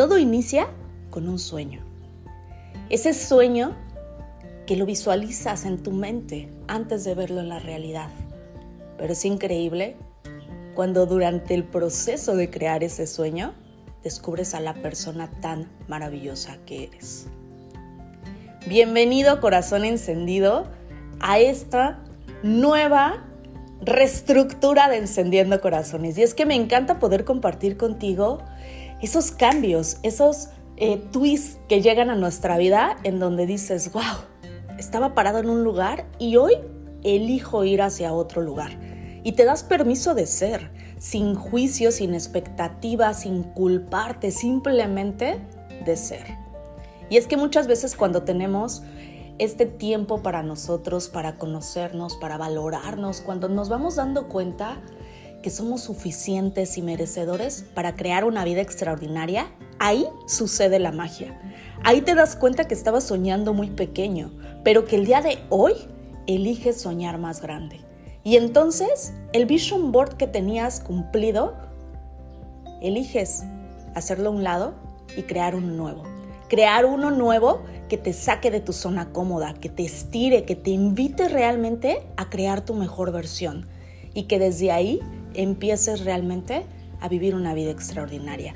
[0.00, 0.66] todo inicia
[1.10, 1.82] con un sueño.
[2.88, 3.76] Ese sueño
[4.66, 8.08] que lo visualizas en tu mente antes de verlo en la realidad.
[8.96, 9.98] Pero es increíble
[10.74, 13.52] cuando durante el proceso de crear ese sueño
[14.02, 17.26] descubres a la persona tan maravillosa que eres.
[18.66, 20.66] Bienvenido corazón encendido
[21.20, 22.02] a esta
[22.42, 23.26] nueva
[23.82, 26.16] reestructura de Encendiendo Corazones.
[26.16, 28.38] Y es que me encanta poder compartir contigo
[29.02, 34.02] esos cambios, esos eh, twists que llegan a nuestra vida en donde dices, wow,
[34.78, 36.54] estaba parado en un lugar y hoy
[37.02, 38.78] elijo ir hacia otro lugar.
[39.22, 45.38] Y te das permiso de ser, sin juicio, sin expectativas, sin culparte, simplemente
[45.84, 46.38] de ser.
[47.10, 48.82] Y es que muchas veces cuando tenemos
[49.38, 54.80] este tiempo para nosotros, para conocernos, para valorarnos, cuando nos vamos dando cuenta
[55.42, 59.46] que somos suficientes y merecedores para crear una vida extraordinaria,
[59.78, 61.38] ahí sucede la magia.
[61.82, 64.30] Ahí te das cuenta que estabas soñando muy pequeño,
[64.64, 65.74] pero que el día de hoy
[66.26, 67.80] eliges soñar más grande.
[68.22, 71.54] Y entonces el vision board que tenías cumplido,
[72.82, 73.44] eliges
[73.94, 74.74] hacerlo a un lado
[75.16, 76.04] y crear un nuevo
[76.50, 80.70] crear uno nuevo que te saque de tu zona cómoda, que te estire, que te
[80.70, 83.66] invite realmente a crear tu mejor versión
[84.12, 85.00] y que desde ahí
[85.34, 86.66] empieces realmente
[87.00, 88.54] a vivir una vida extraordinaria.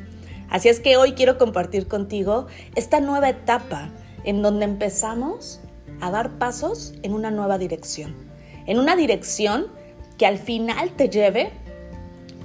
[0.50, 3.90] Así es que hoy quiero compartir contigo esta nueva etapa
[4.24, 5.60] en donde empezamos
[6.00, 8.14] a dar pasos en una nueva dirección,
[8.66, 9.66] en una dirección
[10.18, 11.50] que al final te lleve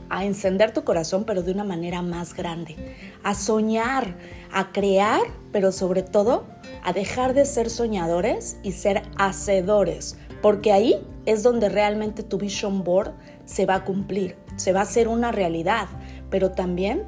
[0.10, 2.76] a encender tu corazón, pero de una manera más grande,
[3.24, 4.16] a soñar,
[4.52, 6.48] a crear, pero sobre todo
[6.84, 12.84] a dejar de ser soñadores y ser hacedores, porque ahí es donde realmente tu vision
[12.84, 13.14] board
[13.50, 15.88] se va a cumplir, se va a hacer una realidad,
[16.30, 17.04] pero también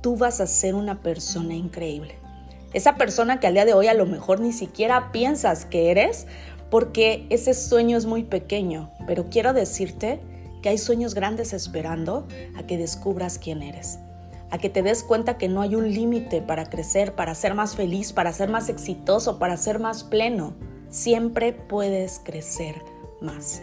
[0.00, 2.16] tú vas a ser una persona increíble.
[2.72, 6.26] Esa persona que al día de hoy a lo mejor ni siquiera piensas que eres,
[6.70, 10.20] porque ese sueño es muy pequeño, pero quiero decirte
[10.62, 13.98] que hay sueños grandes esperando a que descubras quién eres,
[14.50, 17.76] a que te des cuenta que no hay un límite para crecer, para ser más
[17.76, 20.54] feliz, para ser más exitoso, para ser más pleno.
[20.88, 22.76] Siempre puedes crecer
[23.20, 23.60] más.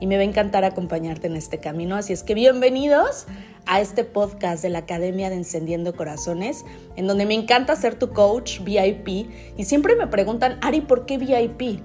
[0.00, 3.26] Y me va a encantar acompañarte en este camino, así es que bienvenidos
[3.66, 6.64] a este podcast de la Academia de Encendiendo Corazones,
[6.96, 11.18] en donde me encanta ser tu coach VIP y siempre me preguntan, Ari, ¿por qué
[11.18, 11.82] VIP?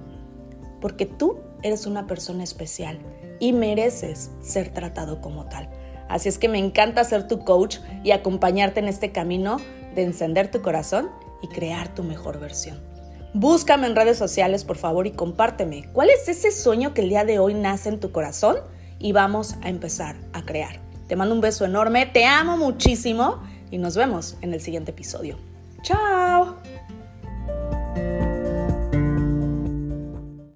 [0.80, 2.98] Porque tú eres una persona especial
[3.38, 5.68] y mereces ser tratado como tal.
[6.08, 9.58] Así es que me encanta ser tu coach y acompañarte en este camino
[9.94, 11.10] de encender tu corazón
[11.42, 12.95] y crear tu mejor versión.
[13.38, 17.26] Búscame en redes sociales, por favor, y compárteme cuál es ese sueño que el día
[17.26, 18.56] de hoy nace en tu corazón
[18.98, 20.80] y vamos a empezar a crear.
[21.06, 25.36] Te mando un beso enorme, te amo muchísimo y nos vemos en el siguiente episodio.
[25.82, 26.56] ¡Chao!